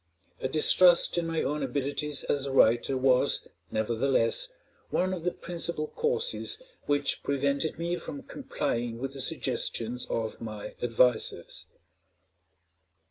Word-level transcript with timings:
A 0.41 0.47
distrust 0.47 1.19
in 1.19 1.27
my 1.27 1.43
own 1.43 1.61
abilities 1.61 2.23
as 2.23 2.47
a 2.47 2.51
writer 2.51 2.97
was, 2.97 3.47
nevertheless, 3.69 4.47
one 4.89 5.13
of 5.13 5.23
the 5.23 5.31
principal 5.31 5.85
causes 5.89 6.59
which 6.87 7.21
prevented 7.21 7.77
me 7.77 7.97
from 7.97 8.23
complying 8.23 8.97
with 8.97 9.13
the 9.13 9.21
suggestions 9.21 10.07
of 10.07 10.41
my 10.41 10.73
advisers. 10.81 11.67